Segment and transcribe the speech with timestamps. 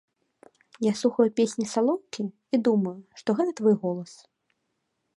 [0.85, 2.23] Я слухаю песні салоўкі
[2.57, 4.11] і думаю, што гэта твой голас.